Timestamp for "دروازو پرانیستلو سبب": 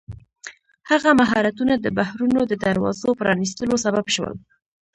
2.65-4.05